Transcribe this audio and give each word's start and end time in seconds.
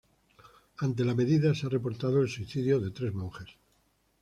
Ante 0.79 1.05
la 1.05 1.13
medida 1.13 1.53
se 1.53 1.67
ha 1.67 1.69
reportado 1.69 2.23
el 2.23 2.27
suicidio 2.27 2.79
de 2.79 2.89
tres 2.89 3.13
monjes. 3.13 3.49